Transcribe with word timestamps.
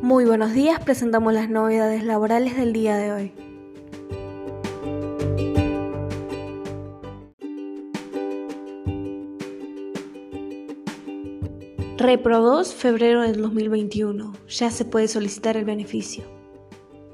Muy 0.00 0.24
buenos 0.24 0.52
días, 0.52 0.78
presentamos 0.78 1.32
las 1.32 1.50
novedades 1.50 2.04
laborales 2.04 2.56
del 2.56 2.72
día 2.72 2.96
de 2.96 3.12
hoy. 3.12 3.32
Repro 11.96 12.40
2, 12.40 12.74
febrero 12.74 13.22
del 13.22 13.42
2021. 13.42 14.34
Ya 14.46 14.70
se 14.70 14.84
puede 14.84 15.08
solicitar 15.08 15.56
el 15.56 15.64
beneficio. 15.64 16.37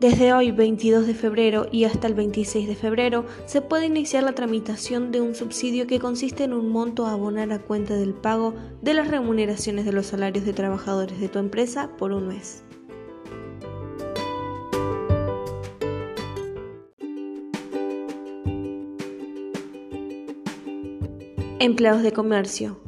Desde 0.00 0.32
hoy, 0.32 0.50
22 0.50 1.06
de 1.06 1.12
febrero, 1.12 1.66
y 1.70 1.84
hasta 1.84 2.06
el 2.06 2.14
26 2.14 2.66
de 2.66 2.74
febrero, 2.74 3.26
se 3.44 3.60
puede 3.60 3.84
iniciar 3.84 4.22
la 4.22 4.32
tramitación 4.32 5.12
de 5.12 5.20
un 5.20 5.34
subsidio 5.34 5.86
que 5.86 5.98
consiste 5.98 6.44
en 6.44 6.54
un 6.54 6.70
monto 6.70 7.04
a 7.04 7.12
abonar 7.12 7.52
a 7.52 7.58
cuenta 7.58 7.94
del 7.96 8.14
pago 8.14 8.54
de 8.80 8.94
las 8.94 9.08
remuneraciones 9.08 9.84
de 9.84 9.92
los 9.92 10.06
salarios 10.06 10.46
de 10.46 10.54
trabajadores 10.54 11.20
de 11.20 11.28
tu 11.28 11.38
empresa 11.38 11.90
por 11.98 12.12
un 12.12 12.28
mes. 12.28 12.64
Empleados 21.58 22.02
de 22.02 22.12
comercio. 22.12 22.80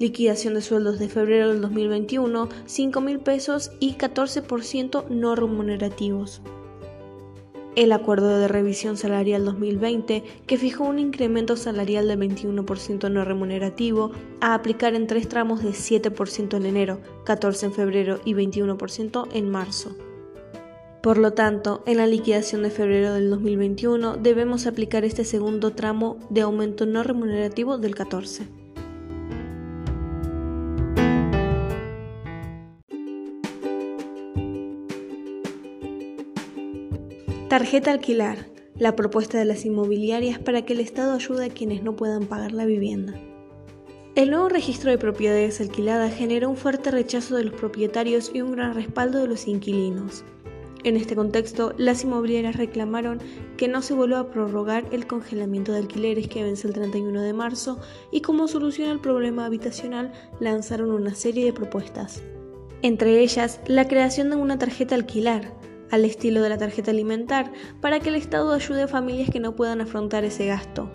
Liquidación 0.00 0.54
de 0.54 0.62
sueldos 0.62 0.98
de 0.98 1.08
febrero 1.08 1.48
del 1.50 1.60
2021, 1.60 2.48
5 2.66 3.00
mil 3.00 3.20
pesos 3.20 3.70
y 3.78 3.94
14% 3.94 5.08
no 5.08 5.36
remunerativos. 5.36 6.42
El 7.76 7.92
acuerdo 7.92 8.38
de 8.38 8.48
revisión 8.48 8.96
salarial 8.96 9.44
2020, 9.44 10.24
que 10.46 10.56
fijó 10.56 10.84
un 10.84 10.98
incremento 10.98 11.56
salarial 11.58 12.08
del 12.08 12.18
21% 12.18 13.10
no 13.10 13.22
remunerativo, 13.22 14.12
a 14.40 14.54
aplicar 14.54 14.94
en 14.94 15.06
tres 15.06 15.28
tramos 15.28 15.62
de 15.62 15.72
7% 15.72 16.56
en 16.56 16.64
enero, 16.64 17.00
14% 17.26 17.64
en 17.64 17.72
febrero 17.74 18.20
y 18.24 18.32
21% 18.32 19.28
en 19.30 19.50
marzo. 19.50 19.94
Por 21.02 21.18
lo 21.18 21.34
tanto, 21.34 21.82
en 21.84 21.98
la 21.98 22.06
liquidación 22.06 22.62
de 22.62 22.70
febrero 22.70 23.12
del 23.12 23.28
2021 23.28 24.16
debemos 24.16 24.66
aplicar 24.66 25.04
este 25.04 25.26
segundo 25.26 25.72
tramo 25.72 26.16
de 26.30 26.40
aumento 26.40 26.86
no 26.86 27.02
remunerativo 27.02 27.76
del 27.76 27.94
14. 27.94 28.65
Tarjeta 37.48 37.92
alquilar. 37.92 38.48
La 38.76 38.96
propuesta 38.96 39.38
de 39.38 39.44
las 39.44 39.64
inmobiliarias 39.64 40.40
para 40.40 40.62
que 40.62 40.72
el 40.72 40.80
Estado 40.80 41.12
ayude 41.12 41.44
a 41.44 41.48
quienes 41.48 41.84
no 41.84 41.94
puedan 41.94 42.26
pagar 42.26 42.50
la 42.50 42.64
vivienda. 42.64 43.14
El 44.16 44.32
nuevo 44.32 44.48
registro 44.48 44.90
de 44.90 44.98
propiedades 44.98 45.60
alquiladas 45.60 46.12
generó 46.12 46.50
un 46.50 46.56
fuerte 46.56 46.90
rechazo 46.90 47.36
de 47.36 47.44
los 47.44 47.54
propietarios 47.54 48.32
y 48.34 48.40
un 48.40 48.50
gran 48.50 48.74
respaldo 48.74 49.20
de 49.20 49.28
los 49.28 49.46
inquilinos. 49.46 50.24
En 50.82 50.96
este 50.96 51.14
contexto, 51.14 51.72
las 51.78 52.02
inmobiliarias 52.02 52.56
reclamaron 52.56 53.20
que 53.56 53.68
no 53.68 53.80
se 53.80 53.94
vuelva 53.94 54.18
a 54.18 54.30
prorrogar 54.32 54.84
el 54.90 55.06
congelamiento 55.06 55.70
de 55.70 55.78
alquileres 55.78 56.26
que 56.26 56.42
vence 56.42 56.66
el 56.66 56.74
31 56.74 57.22
de 57.22 57.32
marzo 57.32 57.78
y 58.10 58.22
como 58.22 58.48
solución 58.48 58.90
al 58.90 59.00
problema 59.00 59.46
habitacional 59.46 60.10
lanzaron 60.40 60.90
una 60.90 61.14
serie 61.14 61.44
de 61.44 61.52
propuestas. 61.52 62.24
Entre 62.82 63.20
ellas, 63.20 63.60
la 63.68 63.86
creación 63.86 64.30
de 64.30 64.36
una 64.36 64.58
tarjeta 64.58 64.96
alquilar, 64.96 65.52
al 65.90 66.04
estilo 66.04 66.42
de 66.42 66.48
la 66.48 66.58
tarjeta 66.58 66.90
alimentar, 66.90 67.52
para 67.80 68.00
que 68.00 68.08
el 68.08 68.16
Estado 68.16 68.52
ayude 68.52 68.82
a 68.82 68.88
familias 68.88 69.30
que 69.30 69.40
no 69.40 69.56
puedan 69.56 69.80
afrontar 69.80 70.24
ese 70.24 70.46
gasto. 70.46 70.90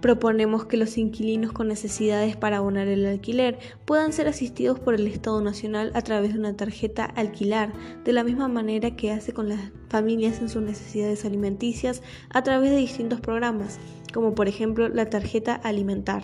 Proponemos 0.00 0.64
que 0.64 0.76
los 0.76 0.96
inquilinos 0.96 1.50
con 1.50 1.66
necesidades 1.66 2.36
para 2.36 2.58
abonar 2.58 2.86
el 2.86 3.04
alquiler 3.04 3.58
puedan 3.84 4.12
ser 4.12 4.28
asistidos 4.28 4.78
por 4.78 4.94
el 4.94 5.08
Estado 5.08 5.40
Nacional 5.40 5.90
a 5.94 6.02
través 6.02 6.34
de 6.34 6.38
una 6.38 6.56
tarjeta 6.56 7.04
alquilar, 7.04 7.72
de 8.04 8.12
la 8.12 8.22
misma 8.22 8.46
manera 8.46 8.94
que 8.94 9.10
hace 9.10 9.32
con 9.32 9.48
las 9.48 9.72
familias 9.88 10.40
en 10.40 10.48
sus 10.48 10.62
necesidades 10.62 11.24
alimenticias 11.24 12.02
a 12.30 12.44
través 12.44 12.70
de 12.70 12.76
distintos 12.76 13.20
programas, 13.20 13.80
como 14.14 14.36
por 14.36 14.46
ejemplo 14.46 14.88
la 14.88 15.10
tarjeta 15.10 15.56
alimentar. 15.56 16.22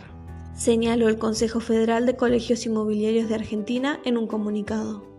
Señaló 0.54 1.08
el 1.08 1.18
Consejo 1.18 1.58
Federal 1.58 2.06
de 2.06 2.14
Colegios 2.14 2.64
Inmobiliarios 2.66 3.28
de 3.28 3.34
Argentina 3.34 3.98
en 4.04 4.16
un 4.16 4.28
comunicado. 4.28 5.13